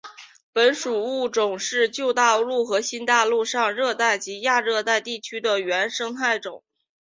[0.51, 6.63] 本属物种是旧大陆和新大陆上热带及亚热带地区的原生物种。